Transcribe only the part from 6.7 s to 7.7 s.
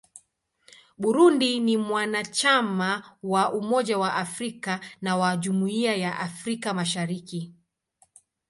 Mashariki.